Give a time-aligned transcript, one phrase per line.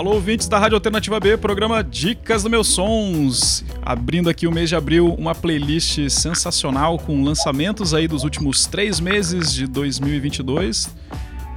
[0.00, 3.62] Alô, ouvintes da Rádio Alternativa B, programa Dicas do Meus Sons.
[3.82, 8.98] Abrindo aqui o mês de abril, uma playlist sensacional com lançamentos aí dos últimos três
[8.98, 10.88] meses de 2022.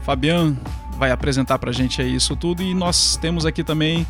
[0.03, 0.57] Fabian
[0.97, 4.05] vai apresentar pra gente aí isso tudo e nós temos aqui também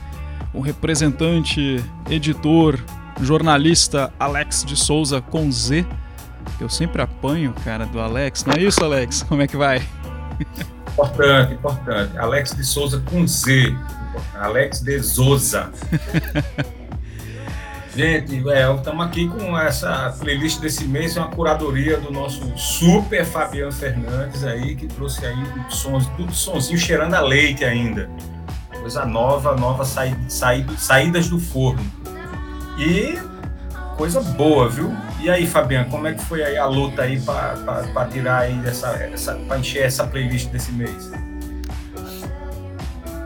[0.52, 1.80] o representante,
[2.10, 2.84] editor,
[3.22, 5.86] jornalista Alex de Souza com Z.
[6.60, 8.46] Eu sempre apanho, cara, do Alex.
[8.46, 9.22] Não é isso, Alex?
[9.30, 9.88] Como é que vai?
[10.92, 12.18] Importante, importante.
[12.18, 13.76] Alex de Souza com Z.
[14.36, 15.72] Alex de Souza.
[17.96, 23.24] Gente, é, estamos aqui com essa playlist desse mês, é uma curadoria do nosso super
[23.24, 25.38] Fabiano Fernandes aí, que trouxe aí
[25.70, 28.10] sons, tudo sonzinho cheirando a leite ainda.
[28.82, 31.86] Coisa nova, nova saída, saída, saídas do forno.
[32.80, 33.16] E
[33.96, 34.92] coisa boa, viu?
[35.22, 38.90] E aí, Fabiano, como é que foi aí a luta aí para tirar aí dessa,
[38.90, 41.12] essa, para encher essa playlist desse mês?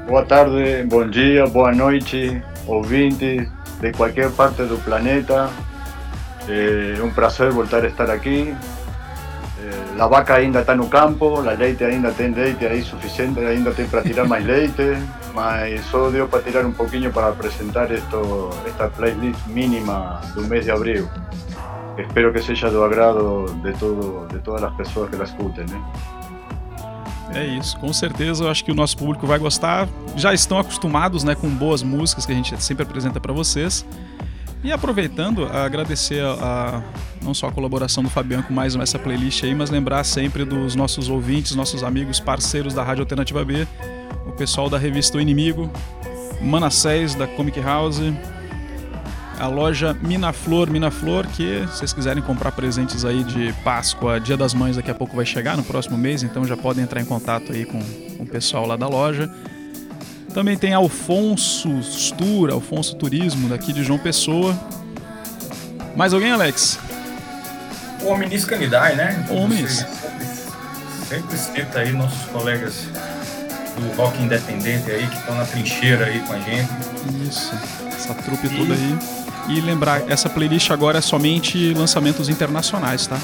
[0.08, 3.46] Boa tarde, bom dia, boa noite, ouvintes
[3.82, 5.50] de qualquer parte do planeta.
[6.48, 8.56] É um prazer voltar a estar aqui.
[9.62, 13.74] É, a vaca ainda está no campo, a leite ainda tem leite aí suficiente, ainda
[13.74, 14.98] tem para tirar mais leite,
[15.34, 20.64] mas só deu para tirar um pouquinho para apresentar esto, esta playlist mínima do mês
[20.64, 21.06] de abril.
[21.98, 25.66] Espero que seja do agrado de, todo, de todas as pessoas que la escutem.
[25.66, 25.84] Né?
[27.34, 29.88] É isso, com certeza eu acho que o nosso público vai gostar.
[30.16, 33.86] Já estão acostumados né, com boas músicas que a gente sempre apresenta para vocês.
[34.64, 39.44] E aproveitando, agradecer a, a, não só a colaboração do Fabiano com mais essa playlist
[39.44, 43.68] aí, mas lembrar sempre dos nossos ouvintes, nossos amigos, parceiros da Rádio Alternativa B,
[44.26, 45.70] o pessoal da revista O Inimigo,
[46.42, 48.02] Manassés da Comic House,
[49.40, 54.54] a loja Minaflor, Minaflor, que se vocês quiserem comprar presentes aí de Páscoa, Dia das
[54.54, 57.52] Mães daqui a pouco vai chegar no próximo mês, então já podem entrar em contato
[57.52, 57.80] aí com,
[58.18, 59.32] com o pessoal lá da loja.
[60.34, 61.70] Também tem Alfonso
[62.16, 64.58] Tour, Alfonso Turismo, daqui de João Pessoa.
[65.96, 66.80] Mais alguém, Alex?
[68.04, 69.26] O Omnis Canidae, né?
[69.30, 69.78] Omnis.
[69.78, 70.28] Sempre,
[71.10, 72.88] sempre cita aí nossos colegas
[73.80, 76.70] do rock independente aí, que estão na trincheira aí com a gente.
[77.28, 77.54] Isso,
[77.88, 78.58] essa trupe e...
[78.58, 79.17] toda aí.
[79.48, 83.18] E lembrar, essa playlist agora é somente lançamentos internacionais, tá?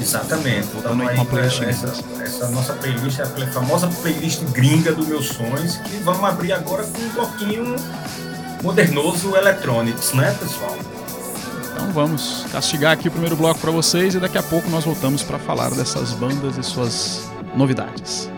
[0.00, 0.68] Exatamente.
[0.76, 1.92] Então, aí, playlist essa,
[2.22, 6.84] essa, nossa playlist é a famosa playlist gringa do Meus Sonhos, que vamos abrir agora
[6.84, 7.76] com um bloquinho
[8.62, 10.76] modernoso Electronics, né, pessoal?
[11.72, 15.22] Então vamos castigar aqui o primeiro bloco para vocês e daqui a pouco nós voltamos
[15.22, 18.30] para falar dessas bandas e suas novidades.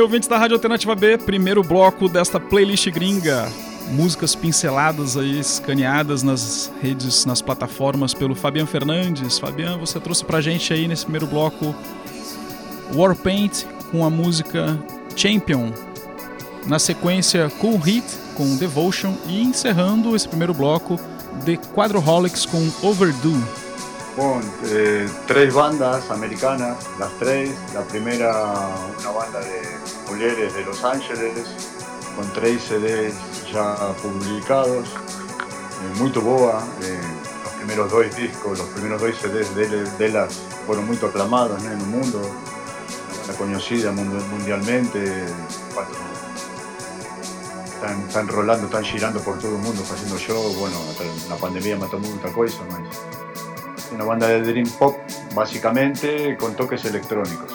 [0.00, 3.46] Aí, ouvintes da Rádio Alternativa B, primeiro bloco desta playlist gringa.
[3.90, 9.38] Músicas pinceladas aí, escaneadas nas redes, nas plataformas pelo Fabian Fernandes.
[9.38, 11.74] Fabian, você trouxe pra gente aí nesse primeiro bloco
[12.94, 14.82] Warpaint com a música
[15.14, 15.70] Champion.
[16.66, 20.98] Na sequência, Cool Heat com Devotion e encerrando esse primeiro bloco,
[21.44, 23.59] The Quadroholics com Overdue.
[24.16, 27.50] Bom, eh, tres bandas americanas, las tres.
[27.72, 28.32] La primera,
[28.98, 29.62] una banda de
[30.08, 31.32] mujeres de Los Ángeles,
[32.16, 33.14] con tres CDs
[33.52, 36.60] ya publicados, eh, muy boa.
[36.82, 37.00] Eh,
[37.44, 39.54] los primeros dos discos, los primeros dos CDs
[39.98, 40.34] de, las
[40.66, 42.20] fueron muy aclamados en el mundo,
[43.16, 45.24] banda conocida mundialmente,
[47.74, 50.76] están, están rolando, están girando por todo el mundo, haciendo show, bueno,
[51.28, 52.58] la pandemia mató mucha cosa,
[53.92, 54.96] una banda de Dream Pop,
[55.34, 57.52] básicamente, con toques electrónicos.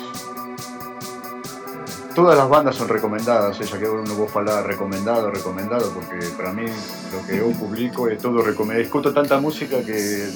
[2.13, 6.63] Todas las bandas son recomendadas, ya que uno vos hablar recomendado, recomendado, porque para mí
[7.11, 8.85] lo que yo publico es todo recomendado.
[8.85, 10.29] Escucho tanta música que.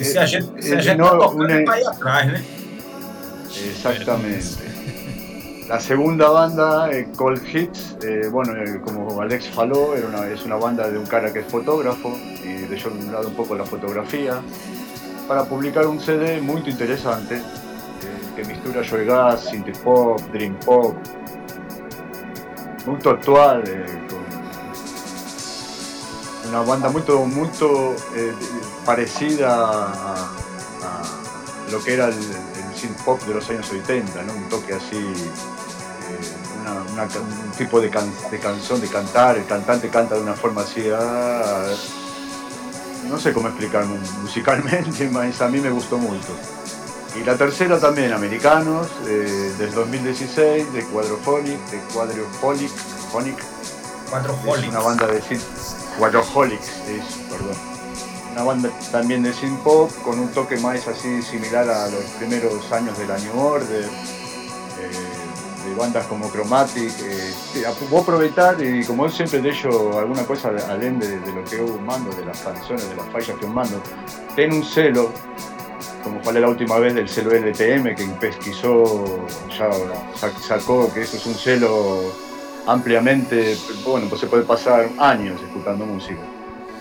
[0.00, 1.56] Se a gente, se a gente no, tá una...
[1.90, 2.44] atrás, né?
[3.68, 4.77] Exactamente.
[5.68, 10.88] La segunda banda, eh, Cold Hits, eh, bueno, eh, como Alex faló, es una banda
[10.88, 14.40] de un cara que es fotógrafo y dejó de un lado un poco la fotografía
[15.28, 17.42] para publicar un CD muy interesante
[18.34, 20.96] que mistura joy gas, synth pop, dream pop,
[22.86, 23.62] muy actual,
[26.48, 27.48] una banda muy, muy
[28.86, 30.30] parecida a,
[31.70, 32.47] lo que era el,
[32.78, 34.32] synth pop de los años 80, ¿no?
[34.32, 34.96] un toque así
[37.16, 41.66] un tipo de, canción, de cantar, el cantante canta de una forma así, ah,
[43.08, 43.84] no sé cómo explicar
[44.22, 46.28] musicalmente, mas a mí me gustó mucho.
[47.16, 52.70] Y la tercera también, Americanos, eh, del 2016, de Quadrophonic, de Quadrophonic,
[53.12, 55.20] Phonic, Es una banda de
[55.98, 57.77] Quadroholics, es, perdón.
[58.38, 62.70] Una banda también de synth pop con un toque más así similar a los primeros
[62.70, 63.82] años de la New Order.
[63.82, 71.00] Eh, bandas como Chromatic, eh, a aprovechar y como siempre de hecho alguna cosa além
[71.00, 73.82] de, de, lo que yo mando, de las canciones, de las fallas que mando,
[74.36, 75.10] ten un celo,
[76.04, 79.26] como falé la última vez del celo LTM que pesquisó,
[79.58, 79.68] ya
[80.46, 82.12] sacó que eso es un celo
[82.66, 86.37] ampliamente, bueno, pues se puede pasar años escuchando música.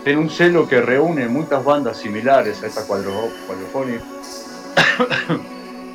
[0.07, 3.99] Tiene un celo que reúne muchas bandas similares a esta cuadrofonia,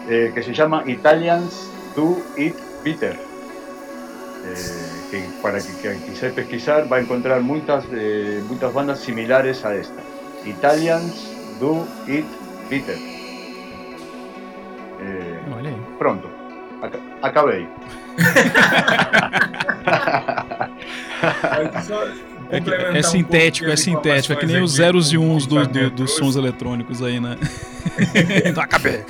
[0.07, 3.18] eh, que se llama Italians Do It Peter,
[4.44, 9.64] eh, que para que, que quisiera pesquisar va a encontrar muchas, eh, muchas bandas similares
[9.64, 10.03] a esta.
[10.44, 12.27] Italians Do It
[12.68, 12.98] Peter.
[15.01, 15.75] Eh, vale.
[15.98, 16.29] Pronto.
[16.83, 16.98] Ac
[22.57, 22.97] acabei.
[22.97, 24.33] É, é, sintético, é sintético.
[24.33, 27.37] É que nem os zeros e uns do, do, dos sons eletrônicos aí, né?
[28.45, 29.05] então acabei.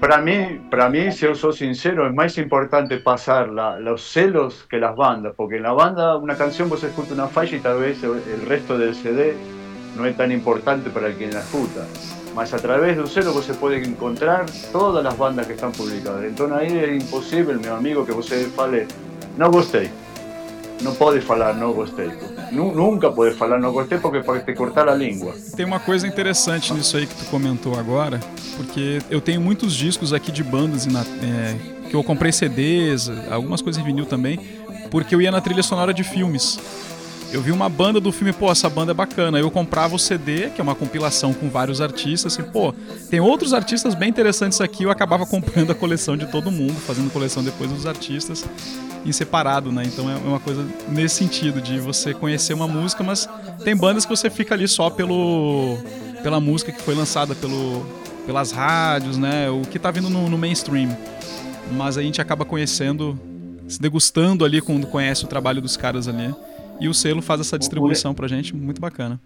[0.00, 4.78] Para mí, para mí, si yo soy sincero, es más importante pasar los celos que
[4.78, 8.02] las bandas, porque en la banda una canción vos escuchas una falla y tal vez
[8.02, 9.36] el resto del CD
[9.96, 11.86] no es tan importante para el quien la escucha.
[12.34, 15.72] Más a través de un celo vos se puede encontrar todas las bandas que están
[15.72, 16.24] publicadas.
[16.24, 18.86] Entonces ahí es imposible, mi amigo, que vos fale,
[19.36, 19.90] no gustei,
[20.80, 22.10] no podés falar no gostei.
[22.52, 25.34] Nunca pode falar não gostei porque pode te cortar a língua.
[25.56, 28.20] Tem uma coisa interessante nisso aí que tu comentou agora,
[28.56, 31.56] porque eu tenho muitos discos aqui de bandas é,
[31.88, 34.38] que eu comprei CDs, algumas coisas em vinil também,
[34.90, 36.58] porque eu ia na trilha sonora de filmes.
[37.32, 39.38] Eu vi uma banda do filme, pô, essa banda é bacana.
[39.38, 42.72] Eu comprava o CD, que é uma compilação com vários artistas, assim, pô,
[43.10, 44.84] tem outros artistas bem interessantes aqui.
[44.84, 48.44] Eu acabava comprando a coleção de todo mundo, fazendo coleção depois dos artistas
[49.06, 49.84] em separado, né?
[49.86, 53.28] Então é uma coisa nesse sentido, de você conhecer uma música, mas
[53.64, 55.78] tem bandas que você fica ali só pelo,
[56.22, 57.86] pela música que foi lançada pelo,
[58.26, 59.48] pelas rádios, né?
[59.48, 60.96] O que tá vindo no, no mainstream.
[61.72, 63.18] Mas a gente acaba conhecendo,
[63.68, 66.34] se degustando ali quando conhece o trabalho dos caras ali.
[66.80, 69.20] E o selo faz essa distribuição pra gente, muito bacana.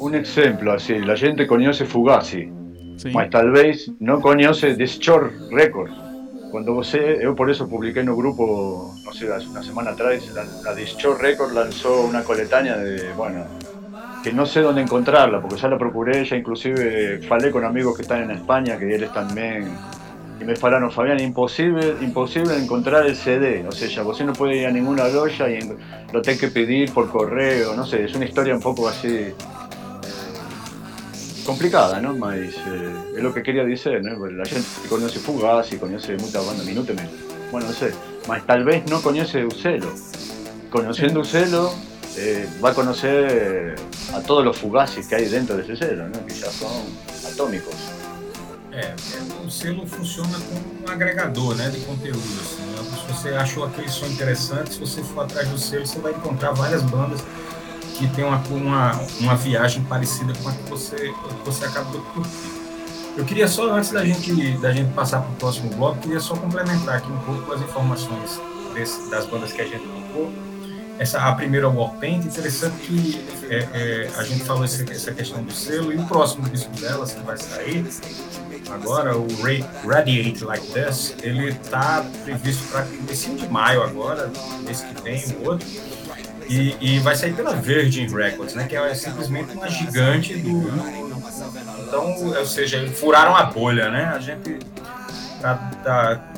[0.00, 2.52] Um exemplo, assim, a gente conhece Fugazi,
[2.96, 3.12] Sim.
[3.12, 6.01] mas talvez não conhece The Shore Records.
[6.52, 10.22] Cuando vos, yo por eso publiqué en un grupo, no sé, hace una semana atrás,
[10.62, 13.46] la, Discho Record lanzó una coletánea de, bueno,
[14.22, 18.02] que no sé dónde encontrarla, porque ya la procuré, ya inclusive falé con amigos que
[18.02, 19.74] están en España, que ellos también,
[20.38, 24.66] y me falaron, Fabián, imposible, imposible encontrar el CD, o sea, vos no puede ir
[24.66, 25.58] a ninguna loya y
[26.12, 29.32] lo tenés que pedir por correo, no sé, es una historia un poco así
[31.44, 32.14] complicada, ¿no?
[32.14, 34.18] Mas eh, es lo que quería decir, ¿no?
[34.18, 36.92] Porque la gente conoce Fugazi, conoce muchas bandas, Minuto,
[37.50, 37.92] bueno, no sé,
[38.28, 39.92] mas tal vez no conoce Ucelo.
[40.70, 41.72] Conociendo Ucelo,
[42.16, 43.74] eh, va a conocer
[44.14, 46.26] a todos los Fugazis que hay dentro de ese selo, ¿no?
[46.26, 46.82] Que ya son
[47.30, 47.74] atómicos.
[48.74, 48.94] É,
[49.44, 52.18] o selo funciona como um agregador né, de conteúdo.
[52.40, 53.06] Assim, né?
[53.06, 56.52] Se você achou aquele som interessante, se você for atrás do selo, você vai encontrar
[56.52, 57.22] várias bandas
[57.98, 62.62] que tem uma, uma, uma viagem parecida com a que você, você acabou de curtir.
[63.16, 66.34] Eu queria só, antes da gente, da gente passar para o próximo bloco, queria só
[66.34, 68.40] complementar aqui um pouco as informações
[68.72, 70.32] desse, das bandas que a gente tocou.
[70.98, 75.52] Essa, a primeira Warpaint, interessante que é, é, a gente falou essa, essa questão do
[75.52, 77.84] selo, e o próximo disco delas, que vai sair
[78.70, 79.26] agora, o
[79.86, 84.30] Radiate Like This, ele está previsto para começo de maio agora,
[84.64, 85.66] mês que vem, o outro,
[86.52, 90.68] e, e, vai sair pela Virgin Records, né, que é simplesmente uma gigante do...
[91.86, 94.12] Então, ou seja, furaram a bolha, né?
[94.14, 94.58] A gente
[95.40, 96.32] tá, tá,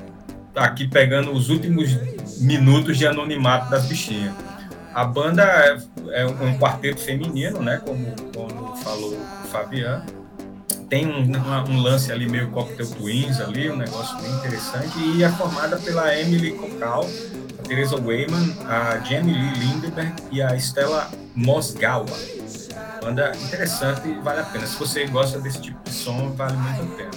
[0.53, 1.97] tá aqui pegando os últimos
[2.41, 4.35] minutos de anonimato das bichinhas.
[4.93, 7.81] A banda é, é um quarteto feminino, né?
[7.85, 10.24] Como, como falou o Fabiano.
[10.89, 11.33] Tem um,
[11.71, 14.99] um, lance ali meio Cocktail Twins ali, um negócio bem interessante.
[14.99, 17.07] E é formada pela Emily Cocal,
[17.59, 22.07] a Teresa Weyman, a Jamie Lee Lindeberg e a Stella Mosgawa.
[23.03, 24.67] Banda interessante e vale a pena.
[24.67, 27.11] Se você gosta desse tipo de som, vale muito a pena.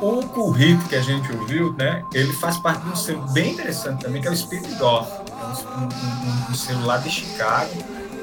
[0.00, 2.02] O Hit que a gente ouviu, né?
[2.12, 5.10] Ele faz parte de um selo bem interessante também, que é o Spirit Off.
[5.10, 7.72] É um, um, um selo lá de Chicago,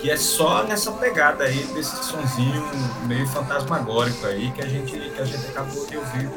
[0.02, 2.68] que é só nessa pegada aí desse sonzinho
[3.06, 6.28] meio fantasmagórico aí que a gente, que a gente acabou de ouvir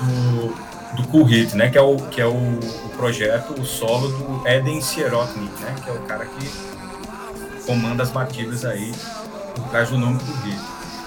[0.00, 0.54] do,
[0.96, 1.68] do Cool Hit, né?
[1.68, 5.76] Que é o, que é o, o projeto, o solo do Eden Sierotnik, né?
[5.84, 6.50] Que é o cara que
[7.66, 8.92] comanda as batidas aí
[9.54, 10.60] por trás do nome do Hit.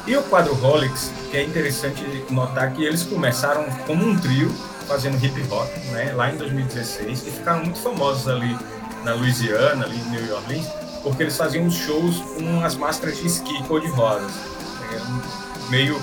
[0.06, 4.54] E o quadro Rolex, que é interessante notar que eles começaram como um trio,
[4.88, 8.56] fazendo hip hop, né, lá em 2016, e ficaram muito famosos ali
[9.04, 13.64] na Louisiana, ali em New Orleans, porque eles faziam shows com as máscaras de esqui
[13.66, 14.26] cor-de-rosa.
[14.26, 15.22] Né,
[15.70, 16.02] meio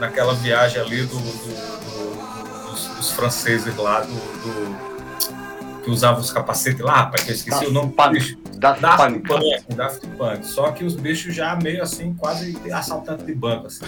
[0.00, 6.80] naquela viagem ali do, do, do, dos, dos, franceses lá, do, que usavam os capacetes
[6.80, 7.92] lá, rapaz, que eu esqueci o nome.
[7.92, 8.38] Punk.
[8.56, 9.28] Daft, Daft Punk.
[9.28, 9.74] Punk.
[9.74, 10.46] Daft Punk.
[10.46, 13.84] Só que os bichos já meio assim, quase assaltante de banco, assim.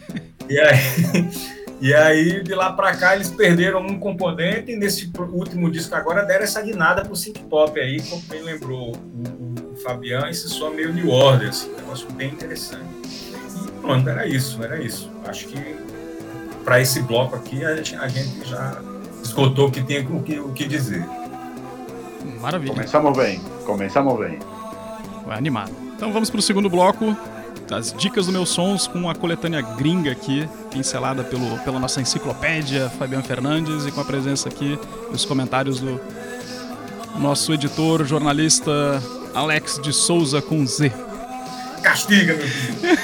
[0.46, 1.30] e aí...
[1.80, 6.22] E aí, de lá para cá, eles perderam um componente e nesse último disco agora
[6.24, 9.51] deram essa guinada pro synth pop aí, como bem lembrou o
[9.82, 12.84] Fabian, esse som meio New Order, assim, um negócio bem interessante.
[13.66, 15.10] E pronto, era isso, era isso.
[15.26, 15.76] Acho que
[16.64, 18.80] para esse bloco aqui a gente, a gente já
[19.22, 21.04] esgotou o que tem o que, o que dizer.
[22.40, 22.72] Maravilha.
[22.72, 24.38] Começamos bem, começamos bem.
[25.26, 25.72] Vai animado.
[25.94, 27.16] Então vamos para o segundo bloco
[27.70, 32.90] as dicas do meus sons com a coletânea gringa aqui, pincelada pelo, pela nossa enciclopédia
[32.90, 34.78] Fabiano Fernandes e com a presença aqui
[35.10, 35.98] os comentários do
[37.18, 39.02] nosso editor, jornalista
[39.34, 40.92] Alex de Souza com Z.
[41.82, 42.98] Castiga, meu filho!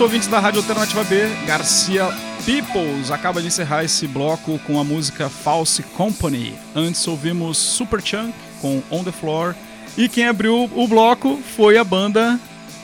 [0.00, 2.08] Isso, ouvintes da Rádio Alternativa B, Garcia
[2.46, 6.54] Peoples acaba de encerrar esse bloco com a música False Company.
[6.74, 8.32] Antes ouvimos Super Chunk
[8.62, 9.54] com On the Floor.
[9.98, 12.40] E quem abriu o bloco foi a banda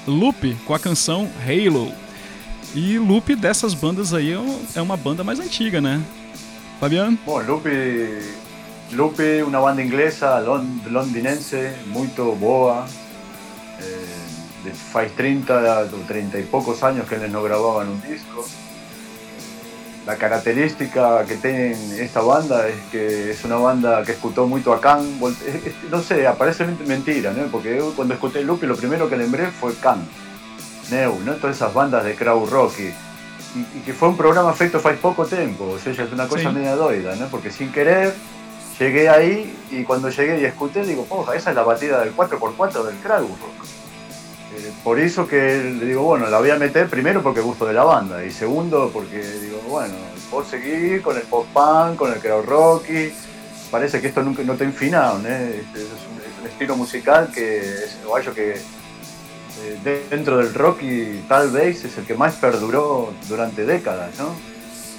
[0.06, 1.90] Loop com a canção Halo.
[2.74, 4.36] E Loop dessas bandas aí
[4.74, 6.02] é uma banda mais antiga, né?
[6.78, 7.18] Fabiano?
[7.24, 7.66] Bom, Loop,
[8.92, 10.38] Loop uma banda inglesa,
[10.86, 12.86] londinense, muito boa.
[14.72, 18.44] Faz 30 o 30 y pocos años que no grababan un disco.
[20.06, 24.80] La característica que tiene esta banda es que es una banda que escuchó mucho a
[24.80, 25.18] Khan.
[25.90, 27.46] No sé, aparece mentira, ¿no?
[27.46, 30.06] Porque cuando escuché Lupe lo primero que lembré fue Khan,
[30.92, 31.34] Neu, ¿no?
[31.34, 35.64] Todas esas bandas de crowd rock y, que fue un programa feito hace poco tiempo,
[35.64, 37.26] o sea, es una cosa media doida, ¿no?
[37.26, 38.14] Porque sin querer
[38.78, 42.84] llegué ahí y cuando llegué y escuché digo, poja, esa es la batida del 4x4
[42.84, 43.75] del crowd rock
[44.84, 48.24] por eso que digo, bueno, la voy a meter primero porque gusto de la banda
[48.24, 49.94] y segundo porque digo, bueno,
[50.30, 53.12] puedo seguir con el post-punk, con el crowd rocky.
[53.70, 58.32] Parece que esto nunca no está infinado, este, es, un, estilo musical que es algo
[58.32, 64.16] que eh, dentro del rock y tal vez es el que más perduró durante décadas,
[64.18, 64.26] ¿no?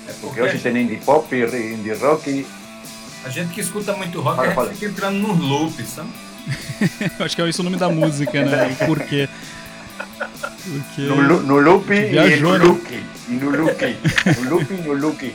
[0.08, 2.46] É porque, porque hoje tem indie pop, indie rock.
[3.26, 4.74] A gente que escuta muito rock, fala, fala.
[4.74, 6.10] fica entrando nos loops, sabe?
[7.20, 8.76] Acho que é isso o nome da música, né?
[8.86, 9.28] Por quê?
[10.18, 11.02] Porque...
[11.02, 12.92] No, no loop Viajou, e no look.
[13.30, 13.78] Y no look.
[14.44, 15.34] No loop y no look.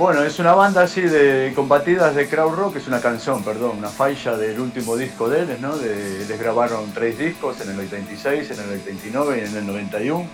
[0.00, 3.90] Bueno, es una banda así de combatidas de crowd rock, es una canción, perdón, una
[3.90, 5.76] falla del último disco de ellos, ¿no?
[5.76, 10.26] De, les grabaron tres discos en el 86, en el 89 y en el 91.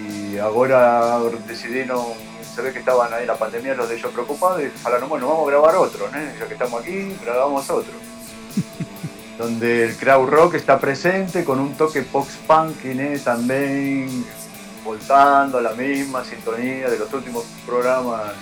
[0.00, 2.04] Y ahora decidieron,
[2.58, 5.46] se ve que estaban ahí la pandemia los de ellos preocupados y dijeron, bueno, vamos
[5.46, 6.18] a grabar otro, ¿no?
[6.18, 7.92] Ya que estamos aquí, grabamos otro.
[9.38, 13.20] Donde el crowd rock está presente con un toque post-punk ¿eh?
[13.22, 14.24] también
[14.84, 18.32] voltando a la misma sintonía de los últimos programas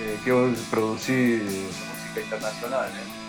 [0.00, 2.88] eh, que yo producí de música internacional.
[2.88, 3.23] ¿eh?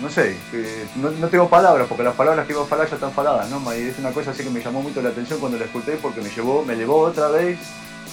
[0.00, 2.96] No sé, eh, no, no, tengo palabras, porque las palabras que iba a hablar ya
[2.96, 3.62] están faladas, ¿no?
[3.74, 6.20] Y es una cosa así que me llamó mucho la atención cuando la escuché porque
[6.20, 7.58] me llevó, me llevó otra vez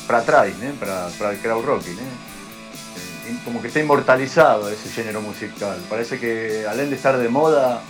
[0.05, 0.73] para atrás, ¿eh?
[0.79, 1.93] para, para el crowd rocking.
[1.93, 3.37] ¿eh?
[3.43, 5.77] Como que está inmortalizado ese género musical.
[5.89, 7.81] Parece que além de estar de moda,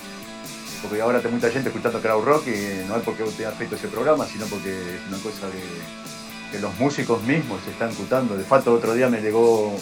[0.81, 2.47] porque ahora hay mucha gente escuchando crowd rock
[2.87, 6.11] no es porque usted haya feito ese programa, sino porque es una cosa que
[6.51, 8.35] que los músicos mismos se están escuchando.
[8.35, 9.73] De facto, otro día me llegó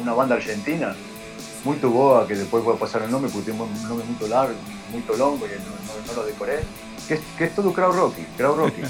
[0.00, 0.94] una banda argentina,
[1.66, 4.54] muy boa, que después voy a pasar el nombre, porque tiene un nombre muy largo,
[4.92, 5.50] muy longo y
[6.06, 6.60] no, lo decoré,
[7.08, 8.82] que es, que es todo crowd rocky, crowd rocky.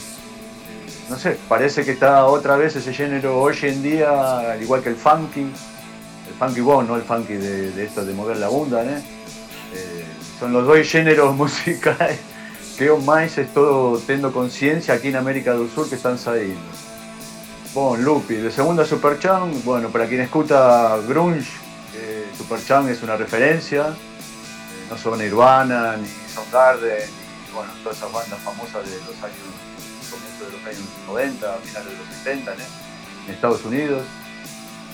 [1.08, 4.90] no sé, parece que está otra vez ese género hoy en día, al igual que
[4.90, 9.02] el funky, el funky bon, no el funky de, esto de mover la bunda, ¿eh?
[9.74, 10.04] Eh,
[10.38, 12.18] son los dos géneros musicales
[12.76, 16.60] que más estoy teniendo conciencia aquí en América del Sur que están saliendo.
[17.72, 21.65] Bon, Lupi, de segunda Superchamp, bueno, para quien escucha grunge,
[22.37, 27.09] eh, Superchamp es una referencia, eh, no son Nirvana, ni Soundgarden,
[27.47, 29.39] ni bueno, todas esas bandas famosas de los años,
[30.11, 34.03] comienzos de los años 90, finales de los 70, en Estados Unidos.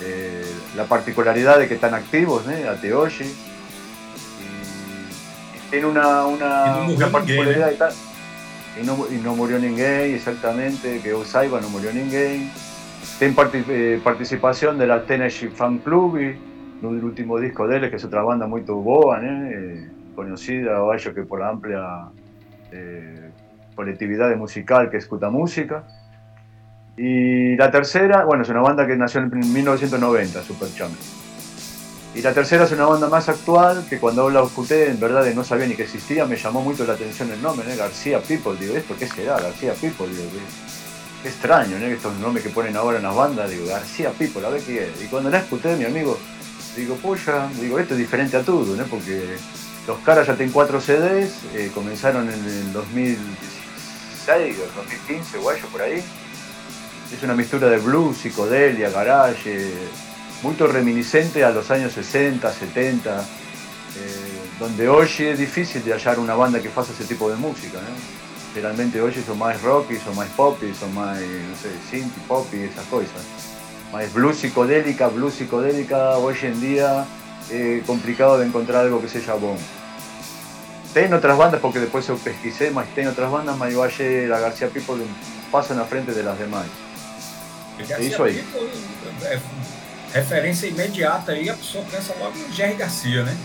[0.01, 2.67] Eh, la particularidad de que están activos, ¿eh?
[2.69, 3.35] a Teoshi, y,
[5.71, 7.93] tiene una, una, una particularidad y tal.
[8.81, 12.51] Y no, y no murió ninguém, exactamente, que Osaiba no murió ninguém.
[13.19, 13.35] Tiene
[13.69, 16.37] eh, participación de la Tennessee Fan Club, el
[16.87, 21.41] último disco de él, que es otra banda muy boa, eh, conocida, o que por
[21.41, 22.09] la amplia
[22.71, 23.31] eh,
[23.75, 25.85] colectividad musical que escucha música.
[26.97, 30.95] Y la tercera, bueno, es una banda que nació en 1990, Superchamp.
[32.15, 35.45] Y la tercera es una banda más actual que cuando la escuché, en verdad no
[35.45, 38.95] sabía ni que existía, me llamó mucho la atención el nombre, García People, digo, ¿esto
[38.99, 39.41] qué será?
[39.41, 40.29] García People, digo,
[41.23, 41.87] Qué extraño, ¿no?
[41.87, 45.03] Estos nombres que ponen ahora en las bandas, digo, García People, a ver qué es.
[45.03, 46.19] Y cuando la escuché, mi amigo,
[46.77, 48.85] digo, puya, digo, esto es diferente a todo, ¿no?
[48.85, 49.37] Porque
[49.87, 55.83] los caras ya tienen cuatro CDs, eh, comenzaron en el 2016 o 2015, guayo, por
[55.83, 56.03] ahí.
[57.13, 59.71] Es una mistura de blues, psicodelia, garage,
[60.43, 63.25] muy reminiscente a los años 60, 70, eh,
[64.59, 68.23] donde hoy es difícil de hallar una banda que faça ese tipo de música, ¿no?
[68.53, 72.65] generalmente hoy son más rock, son más pop, son más, no sé, synth, pop y
[72.65, 73.52] esas cosas.
[73.93, 77.05] Más blues psicodélica, blues psicodélica, hoy en día
[77.51, 79.57] es complicado de encontrar algo que sea bon.
[80.95, 84.69] Tengo otras bandas, porque después yo pesquisé, más tengo otras bandas, yo ayer la García
[84.69, 85.05] People
[85.51, 86.65] pasa en la frente de las demás.
[88.01, 88.43] Isso aí.
[90.13, 93.37] referência imediata aí, a pessoa pensa logo em Jerry Garcia, né?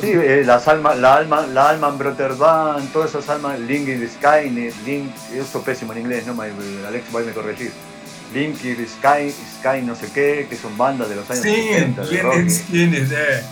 [0.00, 4.00] Sí, eh, las almas, la alma, la alma en Brotherban, todas esas almas, Link in
[4.00, 7.72] the Sky, Link, eso pésimo en inglés, no Alex va a me corregir.
[8.34, 11.68] Link in the Sky, Sky no sé qué, que son bandas de los años sí,
[11.72, 12.06] 70.
[12.06, 12.16] Sí,
[12.50, 13.42] Skinner, eh.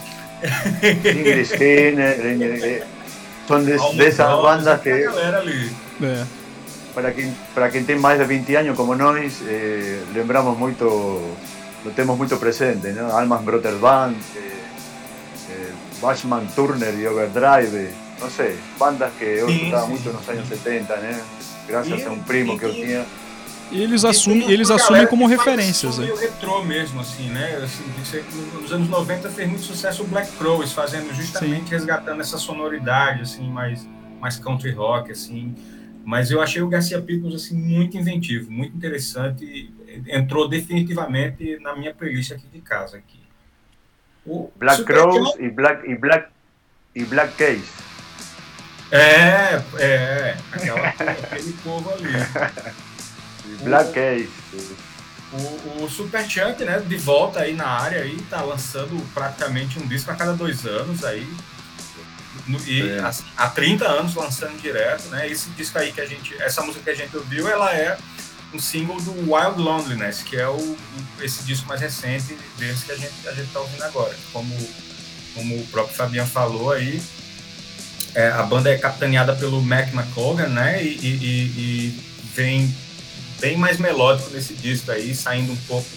[1.03, 2.87] Link Skinner,
[3.49, 5.07] son de, de esas bandas que...
[6.95, 11.21] Para quien, para quien tiene más de 20 años como nós, eh, lembramos mucho
[11.85, 13.11] lo tenemos muy presente, ¿no?
[13.17, 14.53] Almas Brother Band, eh,
[15.51, 20.97] eh, Bashman Turner y Overdrive, no sé, bandas que eu escutava muito nos anos 70,
[20.97, 21.21] né?
[21.69, 23.07] Graças a um primo que eu tinha.
[23.71, 25.99] E eles assumem, eles assumem como referências.
[25.99, 27.57] Meio retrô mesmo, assim, né?
[27.63, 27.85] Assim,
[28.61, 31.71] nos anos 90 fez muito sucesso o Black Crowes, fazendo justamente Sim.
[31.71, 33.87] resgatando essa sonoridade, assim, mais,
[34.21, 35.55] mais country rock, assim.
[36.03, 39.71] Mas eu achei o Garcia Peoples, assim, muito inventivo, muito interessante
[40.07, 42.99] entrou definitivamente na minha playlist aqui de casa.
[42.99, 43.21] Aqui.
[44.27, 46.29] O Black Crows e Black, e, Black,
[46.95, 47.89] e Black Case.
[48.91, 52.13] É, é, aquela, aquele povo ali.
[53.65, 54.29] Black Case.
[55.31, 60.11] O, o Superchamp, né, de volta aí na área aí, tá lançando praticamente um disco
[60.11, 61.29] a cada dois anos aí.
[62.67, 63.01] e é.
[63.01, 65.29] assim, há 30 anos lançando direto, né?
[65.29, 67.99] Esse disco aí que a gente, essa música que a gente ouviu, ela é
[68.53, 70.77] um single do Wild Loneliness, que é o,
[71.21, 74.15] esse disco mais recente deles que a gente a gente tá ouvindo agora.
[74.33, 74.55] Como
[75.35, 77.01] como o próprio Fabian falou aí,
[78.15, 80.83] é, a banda é capitaneada pelo Mac McColgan, né?
[80.83, 81.15] E, e,
[81.57, 82.01] e,
[82.35, 82.75] vem
[83.41, 85.89] bem mais melódico nesse disco aí, saindo um pouco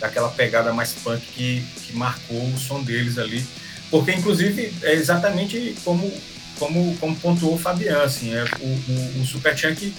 [0.00, 3.44] daquela pegada mais punk que, que marcou o som deles ali.
[3.90, 6.10] Porque, inclusive, é exatamente como,
[6.58, 9.92] como, como pontuou o Fabian, assim, é, o, o, o Superchunk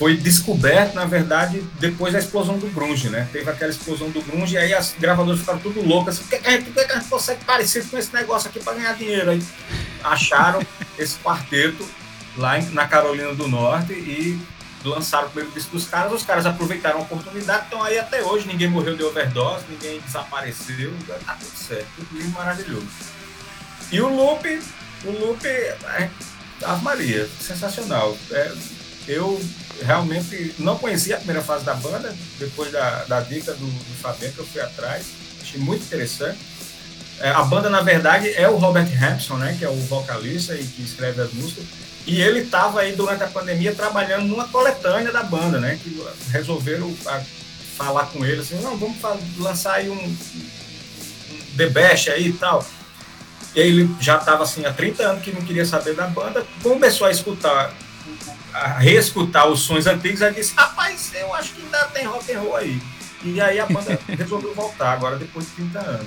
[0.00, 3.28] foi descoberto, na verdade, depois da explosão do grunge, né?
[3.30, 6.14] Teve aquela explosão do grunge e aí as gravadoras ficaram tudo loucas.
[6.14, 8.60] Assim, por que, a gente, por que a gente consegue parecer com esse negócio aqui
[8.60, 9.30] para ganhar dinheiro?
[9.30, 9.42] Aí
[10.02, 10.64] acharam
[10.98, 11.86] esse quarteto
[12.38, 14.40] lá na Carolina do Norte e
[14.82, 16.10] lançaram o primeiro disco dos caras.
[16.14, 18.48] Os caras aproveitaram a oportunidade, estão aí até hoje.
[18.48, 20.94] Ninguém morreu de overdose, ninguém desapareceu.
[21.26, 22.88] Tá tudo certo, tudo lindo, maravilhoso.
[23.92, 24.62] E o Loop,
[25.04, 26.08] o Loop, é,
[26.64, 28.16] Ave Maria, sensacional.
[28.30, 28.79] É,
[29.10, 29.40] eu
[29.82, 34.32] realmente não conhecia a primeira fase da banda, depois da, da dica do, do Fabiano,
[34.32, 35.06] que eu fui atrás,
[35.40, 36.38] achei muito interessante.
[37.18, 40.64] É, a banda, na verdade, é o Robert Hampson, né, que é o vocalista e
[40.64, 41.64] que escreve as músicas,
[42.06, 46.94] e ele estava aí durante a pandemia trabalhando numa coletânea da banda, né, que resolveram
[47.06, 47.20] a,
[47.76, 48.96] falar com ele assim, não, vamos
[49.38, 52.64] lançar aí um, um The Best aí e tal.
[53.54, 57.06] E ele já estava assim há 30 anos que não queria saber da banda, começou
[57.06, 57.74] a escutar
[58.60, 62.40] a reescutar os sons antigos, aí disse, rapaz, eu acho que ainda tem rock and
[62.40, 62.80] roll aí.
[63.24, 66.06] E aí a banda resolveu voltar, agora depois de 30 anos.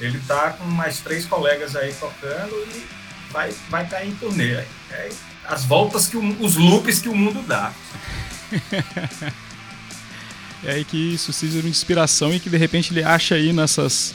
[0.00, 2.86] Ele tá com mais três colegas aí tocando e
[3.32, 4.52] vai vai tá em turnê.
[4.90, 5.10] É
[5.44, 7.72] as voltas que o, os loops que o mundo dá.
[10.64, 14.14] é aí que isso seja uma inspiração e que de repente ele acha aí nessas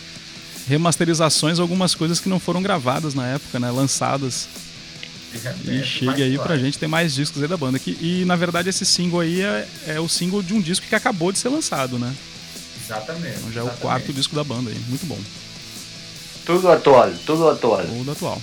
[0.68, 4.48] remasterizações algumas coisas que não foram gravadas na época, né, lançadas
[5.66, 7.80] e chega aí pra gente ter mais discos aí da banda.
[7.80, 10.96] Que, e na verdade esse single aí é, é, o single de um disco que
[10.96, 12.14] acabou de ser lançado, né?
[12.84, 13.38] Exatamente.
[13.38, 13.70] Então já exatamente.
[13.70, 14.80] é o quarto disco da banda aí.
[14.88, 15.20] Muito bom.
[16.46, 17.86] Tudo atual, tudo atual.
[17.86, 18.42] Tudo atual.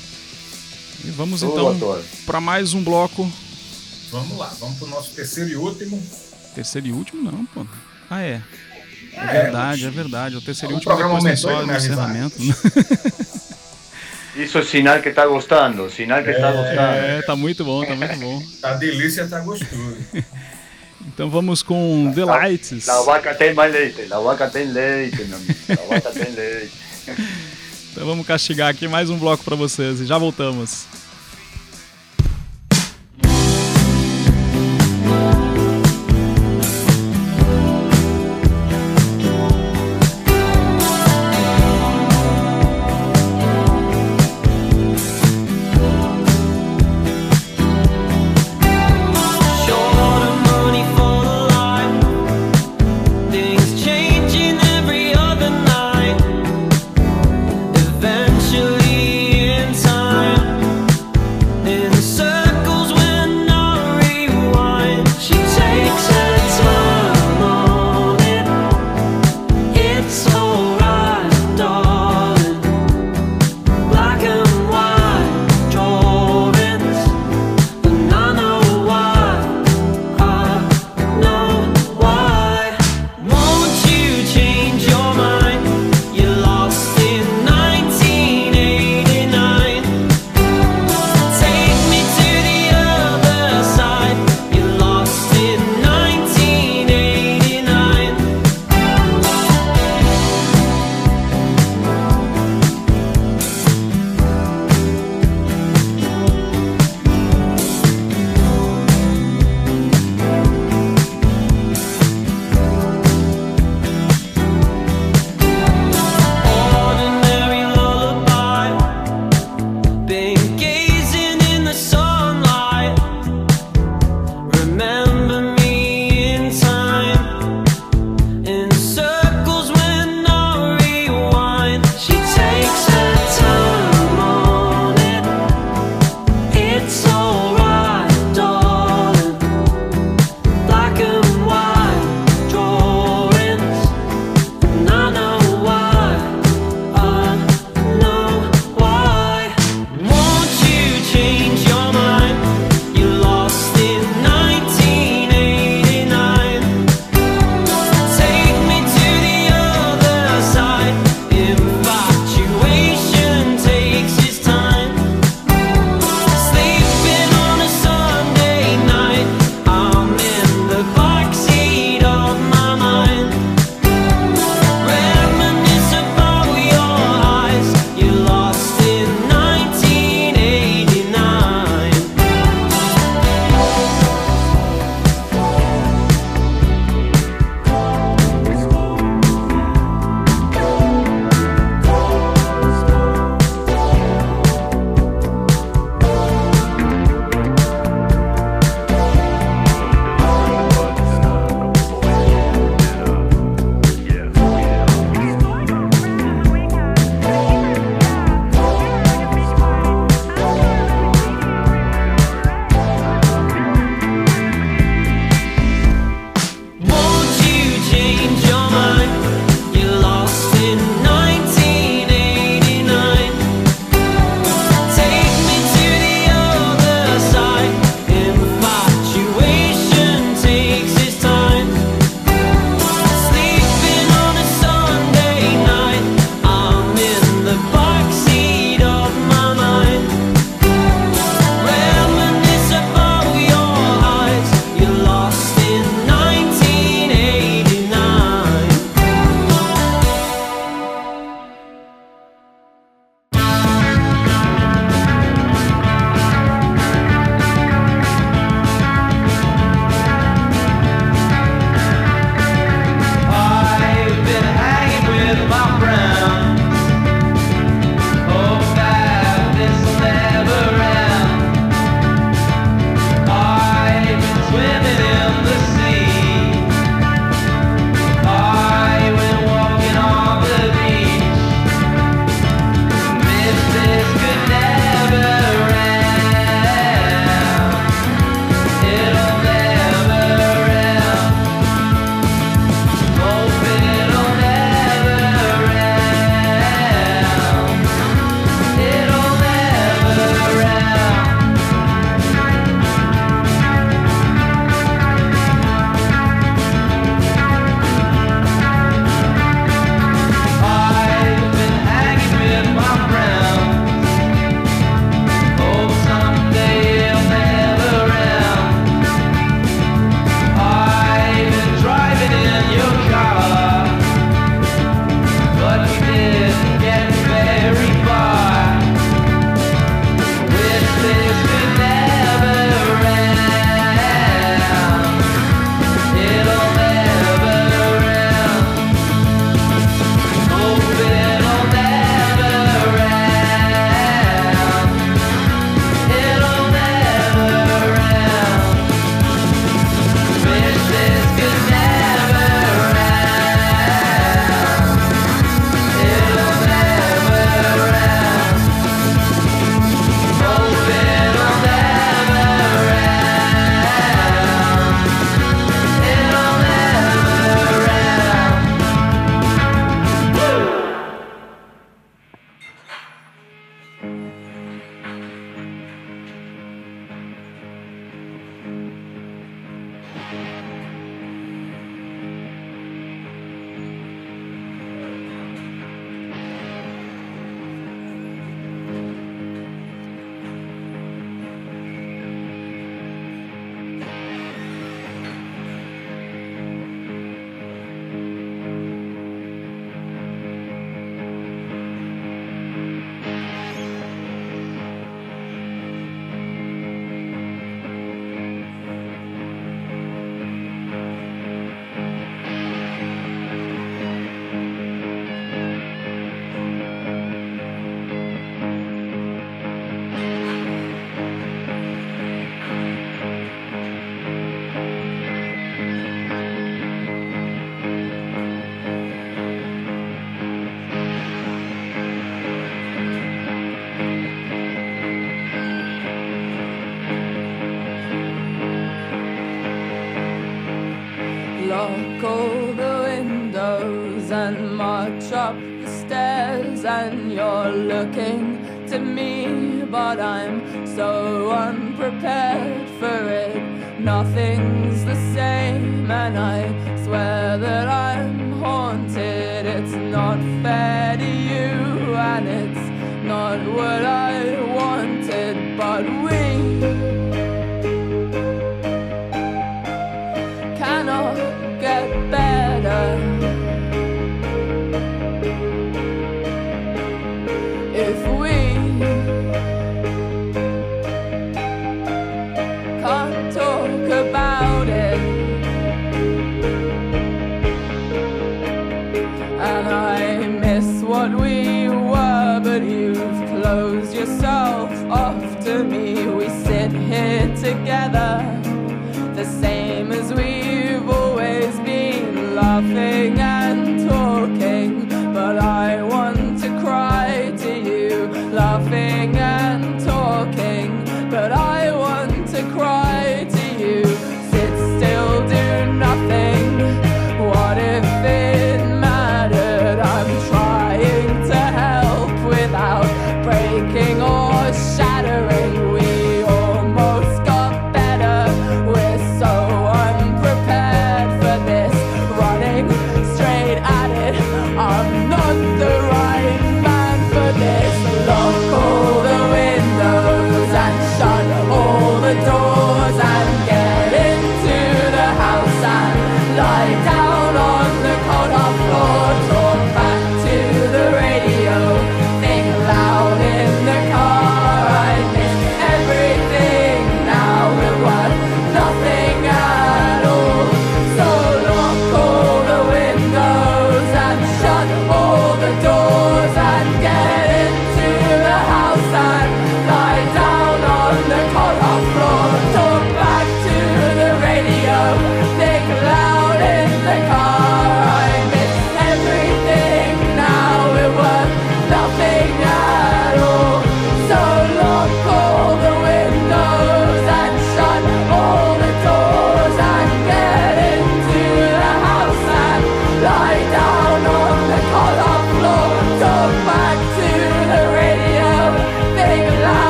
[1.04, 3.30] E vamos tudo então para mais um bloco.
[4.10, 6.02] Vamos lá, vamos pro nosso terceiro e último.
[6.54, 7.66] Terceiro e último não, pô.
[8.10, 8.42] Ah, é.
[9.14, 10.36] É, é verdade, é verdade.
[10.36, 12.36] O terceiro e último programa depois tem só no encerramento.
[14.34, 16.80] Isso é sinal que está gostando, sinal que está é, gostando.
[16.80, 18.42] É, tá muito bom, tá muito bom.
[18.60, 19.96] tá delícia, tá gostoso.
[21.04, 22.88] Então vamos com The Lights.
[22.88, 25.54] A vaca tem mais leite, a vaca tem leite, meu amigo.
[25.68, 26.72] A vaca tem leite.
[27.92, 30.86] Então vamos castigar aqui mais um bloco para vocês e já voltamos.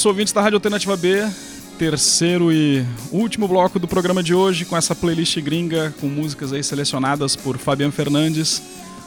[0.00, 1.28] Isso, ouvintes da Rádio Alternativa B.
[1.78, 2.82] Terceiro e
[3.12, 7.58] último bloco do programa de hoje, com essa playlist gringa, com músicas aí selecionadas por
[7.58, 8.62] Fabiano Fernandes.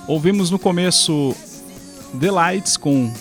[0.07, 1.35] Ouvimos no começo
[2.19, 3.11] The Lights com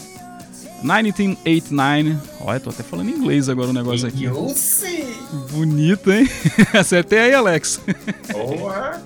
[0.82, 2.18] 1989.
[2.40, 4.28] Olha, tô até falando inglês agora o negócio aqui.
[5.50, 6.28] Bonito, hein?
[6.78, 7.80] Acertei aí, Alex.
[8.32, 9.00] Boa.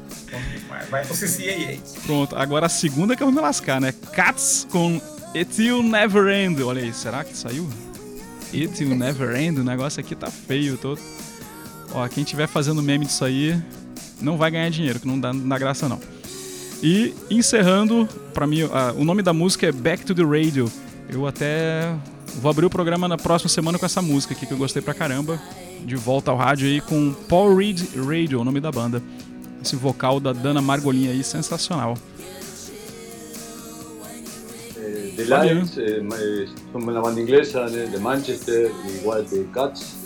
[0.91, 1.79] Vai pro CCAA.
[2.05, 3.95] Pronto, agora a segunda que eu vou me lascar, né?
[4.13, 5.01] Cats com
[5.37, 6.61] It Will Never End.
[6.65, 7.69] Olha aí, será que saiu?
[8.55, 10.77] It Will Never End, o negócio aqui tá feio.
[10.77, 10.97] Tô...
[11.93, 13.61] Ó, quem tiver fazendo meme disso aí,
[14.21, 16.01] não vai ganhar dinheiro, que não dá, dá graça não.
[16.83, 18.63] E encerrando, para mim,
[18.97, 20.71] o nome da música é Back to the Radio.
[21.09, 21.95] Eu até
[22.41, 24.93] vou abrir o programa na próxima semana com essa música aqui que eu gostei pra
[24.93, 25.41] caramba.
[25.85, 29.03] De volta ao rádio aí com Paul Reed Radio, o nome da banda.
[29.63, 31.97] Esse vocal da Dana Margolin aí, sensacional.
[35.17, 39.97] The Lions, eh, eh, son una banda inglesa de Manchester, igual que Cats.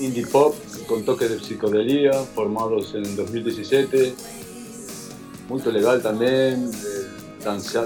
[0.00, 0.56] Indie pop
[0.88, 4.14] con toques de psicodelia, formados en 2017.
[5.48, 7.06] Muy legal también, eh,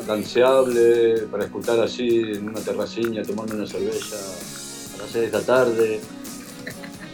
[0.07, 5.40] danseable, para escuchar así en una terraciña tomando una cerveza a las 6 de la
[5.43, 6.01] tarde.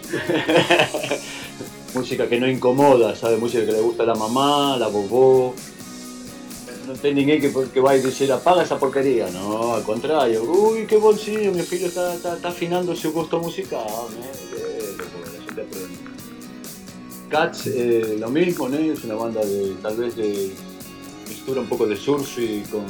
[1.94, 3.38] música que no incomoda, ¿sabe?
[3.38, 5.54] Música que le gusta a la mamá, la bobó
[6.88, 10.96] no tem ninguém que, que vai dizer apaga essa porcaria, não, ao contrário, ui, que
[10.96, 14.32] bolsinho, meu filho está, está, está afinando seu gosto musical, né?
[17.28, 18.78] Cats, eh, lo mismo, ¿no?
[18.78, 20.50] es una banda de tal vez de
[21.28, 22.86] mistura un poco de surf y con,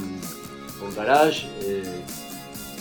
[0.95, 2.01] garage, eh,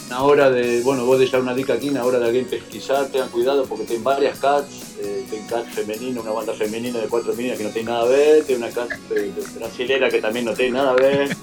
[0.08, 3.28] na hora de, bueno, vos deixar una dica aquí, na hora de alguien pesquisar, tengan
[3.30, 7.58] cuidado porque tem varias cats, eh, tem cat femenina, una banda femenina de cuatro meninas
[7.58, 10.72] que no tiene nada a ver, tem una cat eh, brasilera que también no tiene
[10.72, 11.36] nada a ver.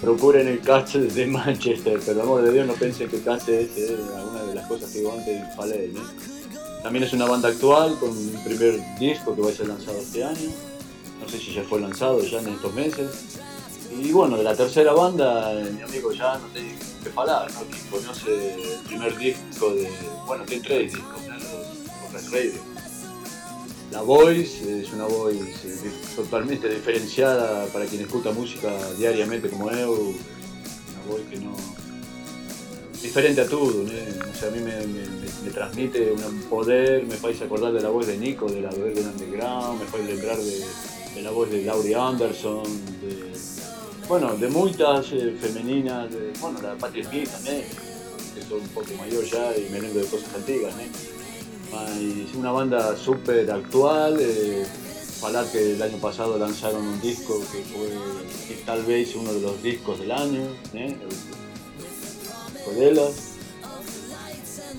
[0.00, 3.96] Procuren el cats de Manchester, pero amor de Dios no piensen que cats es eh,
[4.30, 6.02] una de las cosas que yo antes falé, ¿no?
[6.82, 10.22] También es una banda actual con un primer disco que va a ser lanzado este
[10.22, 10.50] año.
[11.20, 13.10] No sé si ya fue lanzado ya en estos meses.
[14.00, 17.60] Y bueno, de la tercera banda, mi amigo ya no tiene que hablar, ¿no?
[17.68, 19.90] Que conoce el primer disco de.
[20.26, 21.34] Bueno, tiene tres discos, ¿no?
[21.34, 22.77] Los, los.
[23.90, 29.92] La voice es una voice eh, totalmente diferenciada para quien escucha música diariamente como yo.
[29.92, 31.56] Una voice que no.
[33.02, 33.90] diferente a todo, ¿no?
[34.30, 38.18] O sea, a mí me, transmite un poder, me faz acordar de la voz de
[38.18, 42.64] Nico, de la voz de Underground, me faz lembrar de, la voz de Laurie Anderson,
[43.00, 43.32] de,
[44.06, 47.64] bueno, de muchas eh, femeninas, de, bueno, la Patti Smith también,
[48.34, 51.17] que son un poco mayor ya y me lembro de cosas antiguas, ¿no?
[51.70, 54.66] Es una banda súper actual, eh,
[55.52, 57.90] que el año pasado lanzaron un disco que fue
[58.64, 60.42] tal vez uno de los discos del año,
[60.72, 60.96] ¿eh?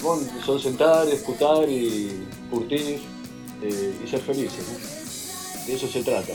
[0.01, 2.99] Bueno, son sentar, escuchar y curtir
[3.61, 4.65] eh, y ser felices.
[4.67, 5.65] ¿no?
[5.67, 6.33] De eso se trata.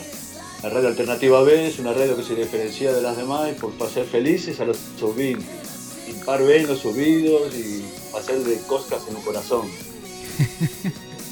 [0.62, 4.04] La radio alternativa B es una radio que se diferencia de las demás por hacer
[4.04, 5.46] felices a los ouvintes,
[6.08, 7.84] impar bien los oídos y
[8.16, 9.93] hacer de coscas en un corazón.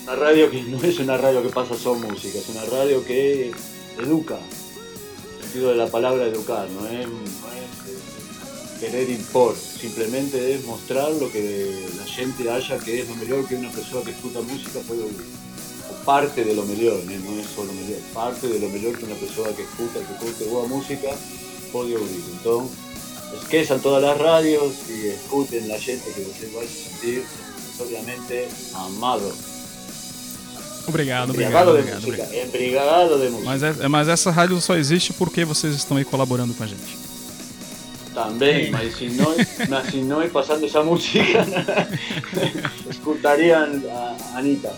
[0.05, 3.53] Una radio que no es una radio que pasa solo música, es una radio que
[3.99, 4.39] educa,
[5.39, 7.31] el sentido de la palabra educar, no es, no es
[7.89, 13.47] eh, querer impor, simplemente es mostrar lo que la gente haya que es lo mejor
[13.47, 15.25] que una persona que escucha música puede oír.
[16.05, 17.21] Parte de lo mejor, ¿eh?
[17.25, 20.51] no es solo mejor, parte de lo mejor que una persona que escucha, que escucha
[20.51, 21.11] buena música
[21.73, 22.25] puede oír.
[22.33, 22.77] Entonces,
[23.41, 27.25] esquezan todas las radios y escuchen la gente que ustedes van a sentir
[27.81, 29.33] obviamente amado.
[30.87, 32.49] Obrigado, obrigado, Embriagado de obrigado, música.
[32.49, 33.21] obrigado.
[33.21, 33.45] De música.
[33.45, 36.99] Mas, é- mas essa rádio só existe porque vocês estão aí colaborando com a gente.
[38.15, 39.25] También, mas si no,
[39.71, 41.23] mas si no es pasando esa música,
[42.91, 44.71] escucharían a Anita.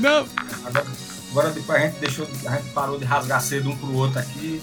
[0.00, 0.26] Não!
[0.64, 0.86] Agora,
[1.30, 4.60] agora depois a gente deixou, a gente parou de rasgar cedo um pro outro aqui.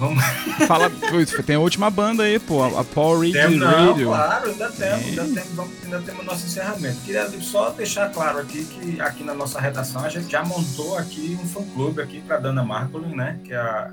[0.00, 0.24] Vamos.
[0.66, 0.90] Fala,
[1.44, 4.06] tem a última banda aí, pô, a Paul Reed Temos, não, Radio.
[4.06, 7.00] claro, ainda temos, ainda temos, vamos- ainda temos nosso encerramento.
[7.04, 11.38] Queria só deixar claro aqui que aqui na nossa redação a gente já montou aqui
[11.40, 13.38] um fã clube aqui para Dana Marcolin, né?
[13.44, 13.92] Que é a,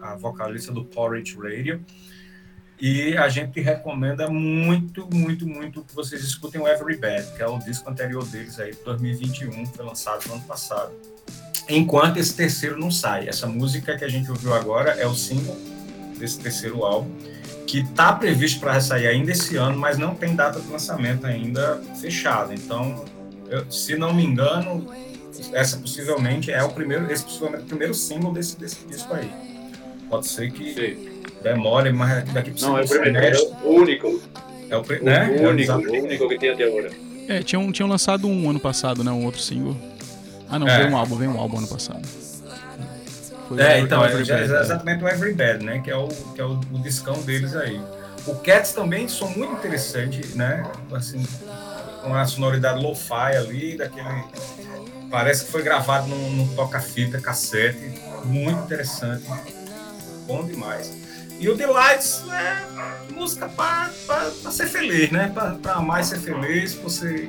[0.00, 1.84] a, a vocalista do Porridge Radio.
[2.80, 7.46] E a gente recomenda muito, muito, muito que vocês escutem o Every Bad, que é
[7.46, 10.90] o disco anterior deles aí, de 2021, foi lançado no ano passado.
[11.68, 13.28] Enquanto esse terceiro não sai.
[13.28, 15.56] Essa música que a gente ouviu agora é o single
[16.18, 17.10] desse terceiro álbum
[17.66, 21.80] que está previsto para sair ainda esse ano, mas não tem data de lançamento ainda
[22.00, 22.54] fechada.
[22.54, 23.04] Então,
[23.48, 24.86] eu- se não me engano,
[25.52, 29.30] essa possivelmente é o primeiro, esse possivelmente é o primeiro single desse, desse disco aí.
[30.10, 31.08] Pode ser que Sí.
[31.42, 34.20] demore, mas daqui para No, es el primero, único,
[34.70, 35.30] É o, pri- né?
[35.30, 35.98] o É o único, exatamente.
[36.00, 36.90] o único que tiene até agora.
[37.26, 39.10] É, tinham, tinham lançado um ano passado, né?
[39.10, 39.74] Um outro single.
[40.54, 40.76] Ah, não, É.
[40.78, 42.06] veio um álbum, veio um álbum ano passado.
[43.48, 44.44] Foi É, então, é, Bad, é é.
[44.44, 45.80] exatamente o Every Bad, né?
[45.80, 47.82] Que é o, que é o, o discão deles aí.
[48.26, 50.64] O Cats também são muito interessantes, né?
[50.92, 51.26] Assim,
[52.02, 54.24] com a sonoridade lo-fi ali, daquele.
[55.10, 58.00] Parece que foi gravado num, num toca-fita, cassete.
[58.24, 59.24] Muito interessante.
[60.26, 60.92] Bom demais.
[61.38, 63.90] E o Delights é música para
[64.52, 65.32] ser feliz, né?
[65.60, 67.28] Para mais ser feliz, você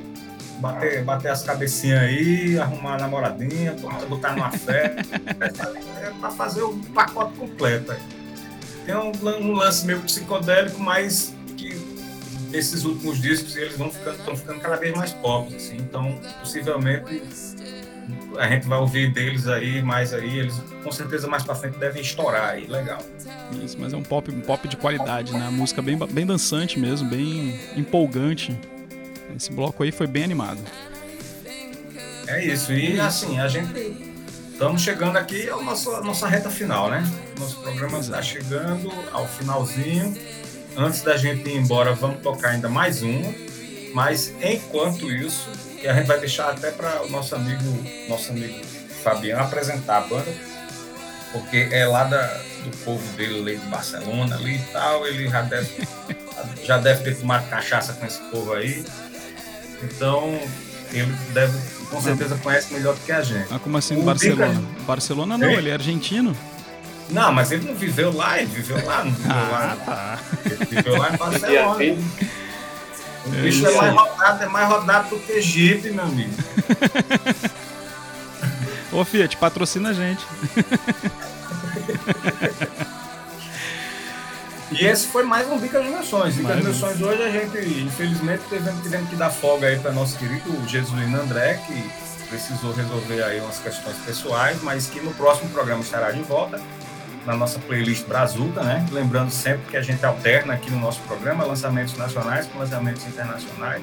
[0.58, 3.74] bater, bater as cabecinhas aí, arrumar a namoradinha,
[4.08, 4.96] botar- numa fé.
[6.02, 7.92] é para fazer o pacote completo.
[7.92, 7.98] aí.
[8.84, 11.76] Tem um, um lance meio psicodélico, mas que
[12.52, 15.76] esses últimos discos eles vão ficando, estão ficando cada vez mais pop, assim.
[15.76, 17.22] Então, possivelmente
[18.38, 20.54] a gente vai ouvir deles aí, mais aí, eles
[20.84, 22.98] com certeza mais para frente devem estourar aí, legal.
[23.64, 25.46] Isso, mas é um pop, um pop de qualidade, né?
[25.46, 28.56] A música bem, bem dançante mesmo, bem empolgante.
[29.36, 30.60] Esse bloco aí foi bem animado.
[32.26, 32.72] É isso.
[32.72, 34.16] E assim, a gente
[34.50, 37.04] estamos chegando aqui à nossa reta final, né?
[37.38, 40.16] Nosso programa está chegando ao finalzinho.
[40.76, 43.32] Antes da gente ir embora, vamos tocar ainda mais uma.
[43.92, 47.62] Mas enquanto isso, que a gente vai deixar até para o nosso amigo,
[48.08, 48.64] nosso amigo
[49.02, 50.32] Fabiano apresentar a banda,
[51.32, 52.26] porque é lá da,
[52.64, 55.88] do povo dele ali de Barcelona ali e tal, ele já deve,
[56.64, 58.84] já deve ter tomado cachaça com esse povo aí.
[59.82, 60.38] Então,
[60.92, 61.58] ele deve,
[61.90, 63.46] com certeza conhece melhor do que a gente.
[63.50, 64.54] Ah, como assim O Barcelona?
[64.54, 65.56] Dica- Barcelona não, Hein?
[65.56, 66.36] ele é argentino.
[67.10, 69.76] Não, mas ele não viveu lá, ele viveu lá, não viveu Ah, lá.
[69.84, 70.18] tá.
[70.44, 71.78] Ele viveu lá em Barcelona.
[71.78, 72.04] Sim.
[73.26, 76.32] O é bicho é mais, rodado, é mais rodado do que Jeep, meu amigo.
[78.92, 80.24] Ô Fiat, patrocina a gente.
[84.70, 86.34] E esse foi mais um Dicas de Nações.
[86.34, 90.18] Dicas de Nações hoje a gente, infelizmente, tivemos, tivemos que dar folga aí para nosso
[90.18, 91.88] querido Jesuíno André, que
[92.28, 96.60] precisou resolver aí umas questões pessoais, mas que no próximo programa estará de volta
[97.24, 98.84] na nossa playlist Brazuca, né?
[98.90, 103.82] Lembrando sempre que a gente alterna aqui no nosso programa lançamentos nacionais com lançamentos internacionais.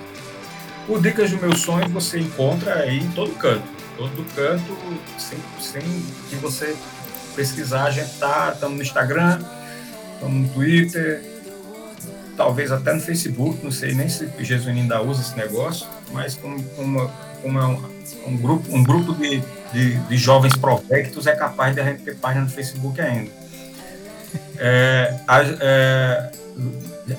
[0.89, 3.63] O Dicas do Meu Sonho você encontra aí em todo canto.
[3.95, 4.77] Todo canto,
[5.17, 5.81] sem, sem
[6.29, 6.75] que você
[7.37, 9.39] pesquisar, a gente tá, estamos no Instagram,
[10.23, 11.21] estamos no Twitter,
[12.37, 16.35] talvez até no Facebook, não sei nem se o Jesuíno ainda usa esse negócio, mas
[16.35, 17.11] como, como,
[17.41, 17.83] como é um,
[18.27, 19.43] um, grupo, um grupo de,
[19.73, 23.31] de, de jovens provectos é capaz de a gente ter página no Facebook ainda.
[24.57, 26.31] É, a, é,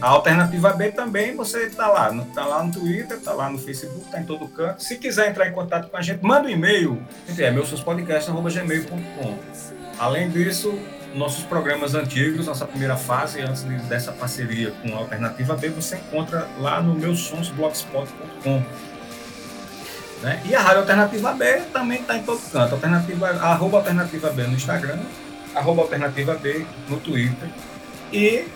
[0.01, 4.07] a alternativa B também, você está lá, está lá no Twitter, está lá no Facebook,
[4.07, 4.83] está em todo canto.
[4.83, 7.01] Se quiser entrar em contato com a gente, manda um e-mail,
[7.37, 9.39] é meuseuspodcasts.gmail.com.
[9.99, 10.77] Além disso,
[11.15, 16.47] nossos programas antigos, nossa primeira fase, antes dessa parceria com a Alternativa B, você encontra
[16.59, 18.63] lá no meusonsblogspot.com.
[20.23, 20.43] Né?
[20.45, 22.75] E a Rádio Alternativa B também está em todo canto.
[22.75, 24.99] Alternativa, arroba Alternativa B no Instagram,
[25.55, 27.49] arroba Alternativa B no Twitter
[28.13, 28.47] e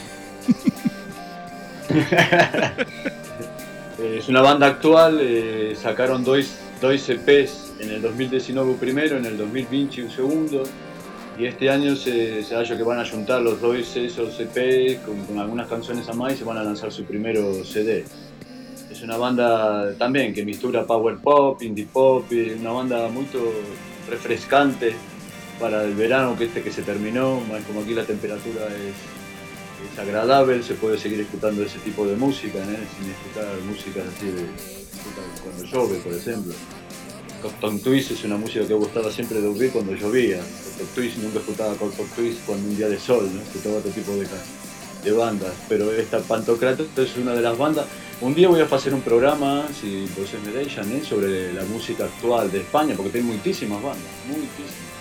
[4.04, 9.38] es una banda actual, eh, sacaron dos, dos EPs en el 2019 primero, en el
[9.38, 10.64] 2020 un segundo.
[11.38, 15.68] Y este año se, se que van a juntar los dos esos EPs con, algunas
[15.68, 18.06] canciones a más y se van a lanzar su primero CD.
[18.92, 22.26] Es una banda también que mistura power pop, indie pop,
[22.60, 23.26] una banda muy
[24.10, 24.94] refrescante
[25.60, 29.21] para el verano que este que se terminó, como aquí la temperatura es,
[29.92, 34.46] es agradable, se puede seguir escuchando ese tipo de música, sin escuchar música así de
[35.44, 36.54] cuando llueve, por ejemplo.
[37.42, 40.38] Cotton Twist es una música que gustaba siempre de oír cuando llovía.
[40.38, 43.42] Cotton Twist nunca escuchaba Cotton Twist cuando un día de sol, ¿no?
[43.42, 44.28] escuchaba otro tipo de,
[45.04, 45.54] de bandas.
[45.68, 47.86] Pero esta Pantocrator es una de las bandas
[48.22, 51.02] un día voy a hacer un programa, si vocês me deixan, ¿eh?
[51.04, 54.92] sobre la música actual de España, porque tem muitísimas bandas, muitísimas.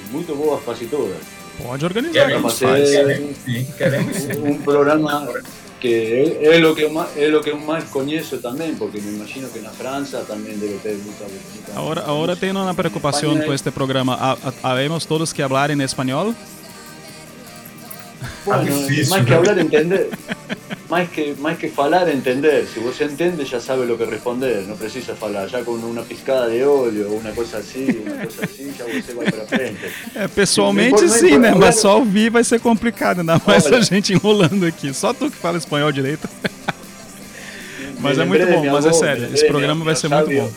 [0.00, 1.20] E muito boas quase todas.
[1.62, 2.26] Pode organizar.
[2.26, 3.34] Queremos, fazer
[3.76, 5.26] queremos, un, programa
[5.80, 9.60] que é, lo que más, é lo que más conheço também, porque me imagino que
[9.60, 14.38] na França também deve ter muita, muita Ahora, ahora tenho uma preocupação com este programa.
[14.62, 16.34] Habemos todos que falar em espanhol?
[18.44, 18.64] Bueno,
[19.08, 20.10] más que hablar, entender.
[20.90, 22.66] más que, más que falar, entender.
[22.66, 24.66] Si vos entiende, ya sabe lo que responder.
[24.66, 25.48] No precisa falar.
[25.48, 29.30] Ya con una pizcada de óleo, una cosa así, una cosa así, já você vai
[29.30, 29.90] pra frente.
[30.14, 31.54] É, pessoalmente sim, né?
[31.54, 34.92] Mas só ouvir vai ser complicado, ainda mais Olha, a gente enrolando aqui.
[34.92, 36.28] Só tu que fala espanhol direito.
[38.00, 39.28] mas é muito bom, mas é sério.
[39.32, 40.50] Esse programa vai ser muito bom.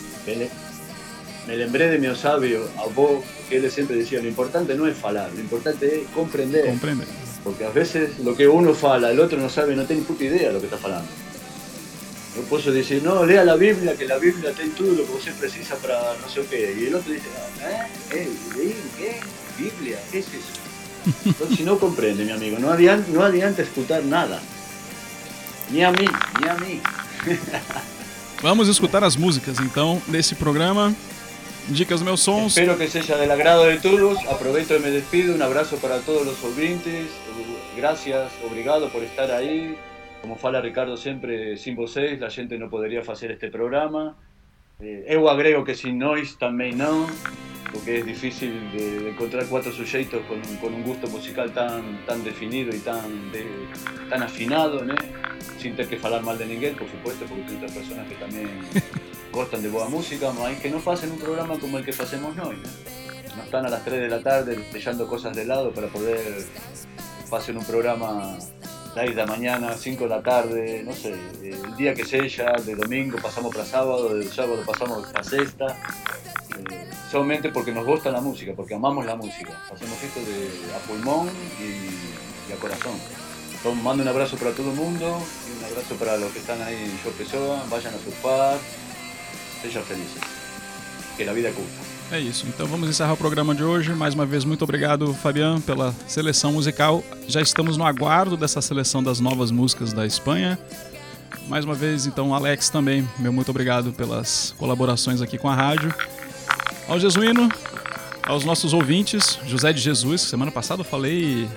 [1.46, 5.30] Me lembré de meu sábio avô, que ele sempre dizia: o importante não é falar,
[5.30, 6.66] o importante é compreender.
[6.66, 7.06] Compreender.
[7.44, 10.48] Porque a veces lo que uno fala, el otro no sabe, no tiene puta idea
[10.48, 11.08] de lo que está falando.
[12.36, 15.34] No puedo decir, no, lea la Biblia, que la Biblia tiene todo lo que usted
[15.34, 16.74] precisa para no sé qué.
[16.80, 17.26] Y el otro dice,
[17.62, 17.86] ¿eh?
[18.12, 18.28] ¿Eh?
[18.96, 19.20] ¿Qué?
[19.62, 19.98] ¿Biblia?
[20.10, 20.64] ¿Qué es eso?
[21.26, 24.40] Entonces, si no comprende, mi amigo, no adianta, no adianta escutar nada.
[25.70, 26.06] Ni a mí,
[26.40, 26.80] ni a mí.
[28.42, 30.94] Vamos escutar as músicas, então, desse programa.
[31.68, 32.56] Dicas meus sons.
[32.56, 34.18] Espero que sea del agrado de todos.
[34.30, 35.34] Aprovecho y me despido.
[35.34, 37.06] Un abrazo para todos los oyentes.
[37.76, 39.76] Gracias, obrigado por estar ahí.
[40.22, 44.16] Como fala Ricardo siempre, sin vocês la gente no podría hacer este programa.
[44.80, 47.06] Eh, eu agrego que sin nós también no,
[47.70, 52.74] porque es difícil de, encontrar cuatro sujetos con, con, un gusto musical tan, tan definido
[52.74, 53.30] y tan,
[54.10, 54.80] tan afinado,
[55.58, 58.48] sin tener que hablar mal de ninguém, por supuesto, porque hay otras personas que también
[59.32, 62.56] gostan de boa música, mas que no hacen un programa como el que hacemos hoy.
[63.36, 63.42] ¿no?
[63.42, 66.44] están a las 3 de la tarde dejando cosas de lado para poder
[67.36, 68.36] hacer un programa
[68.94, 72.74] 6 de la mañana, 5 de la tarde, no sé, el día que sea, de
[72.76, 75.66] domingo pasamos para sábado, del sábado pasamos a sexta,
[76.58, 79.52] eh, solamente porque nos gusta la música, porque amamos la música.
[79.72, 81.28] Hacemos esto de a pulmón
[81.60, 82.94] y, a corazón.
[83.52, 86.62] Entonces, mando un abrazo para todo el mundo y un abrazo para los que están
[86.62, 87.64] ahí en Show Pessoa.
[87.70, 88.58] Vayan a surfar,
[89.62, 90.22] sejam felizes.
[91.16, 91.93] Que a vida curta.
[92.14, 92.46] É isso.
[92.46, 93.92] Então vamos encerrar o programa de hoje.
[93.92, 97.02] Mais uma vez, muito obrigado, Fabian, pela seleção musical.
[97.26, 100.56] Já estamos no aguardo dessa seleção das novas músicas da Espanha.
[101.48, 105.92] Mais uma vez, então, Alex também, meu muito obrigado pelas colaborações aqui com a rádio.
[106.86, 107.48] Ao Jesuíno,
[108.22, 111.48] aos nossos ouvintes, José de Jesus, semana passada eu falei.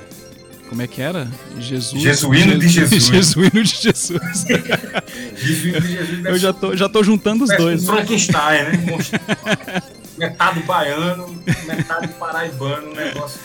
[0.69, 1.27] Como é que era?
[1.59, 2.01] Jesus.
[2.01, 3.05] Jesuíno de Jesus.
[3.05, 4.45] Jesuíno de Jesus.
[5.37, 6.25] Jesuíno de Jesus.
[6.25, 7.85] Eu já tô, já tô juntando os dois.
[7.85, 9.83] Frankenstein, né?
[10.17, 13.39] metade baiano, metade paraibano, um negócio.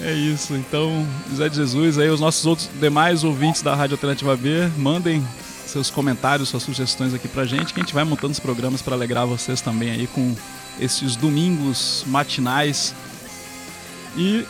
[0.00, 4.34] É isso, então, José de Jesus, aí os nossos outros demais ouvintes da Rádio Alternativa
[4.34, 5.22] B, mandem
[5.66, 8.94] seus comentários, suas sugestões aqui pra gente, que a gente vai montando os programas para
[8.94, 10.34] alegrar vocês também aí com
[10.80, 12.94] esses domingos matinais.
[14.16, 14.46] E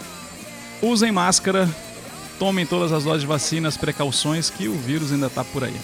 [0.81, 1.69] usem máscara,
[2.39, 5.77] tomem todas as doses de vacinas, precauções que o vírus ainda tá por aí.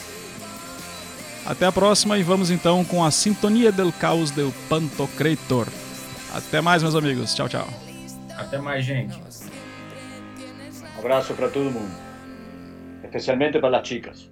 [1.46, 5.68] Até a próxima e vamos então com a Sintonia del Caos del Pantocrator.
[6.34, 7.34] Até mais, meus amigos.
[7.34, 7.68] Tchau, tchau.
[8.36, 9.16] Até mais, gente.
[10.96, 11.94] Um abraço para todo mundo,
[13.04, 14.28] especialmente para as chicas.